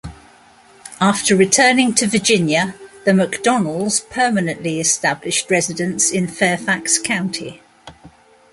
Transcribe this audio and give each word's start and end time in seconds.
After 0.99 1.35
returning 1.35 1.93
to 1.93 2.07
Virginia, 2.07 2.73
the 3.05 3.11
McDonnells 3.11 4.09
permanently 4.09 4.79
established 4.79 5.51
residence 5.51 6.09
in 6.09 6.27
Fairfax 6.27 6.97
County. 6.97 7.61